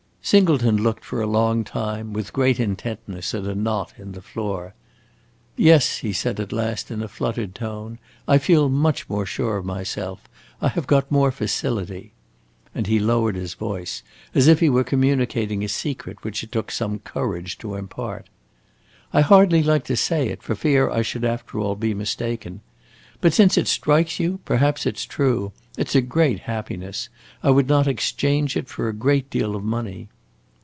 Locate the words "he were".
14.59-14.83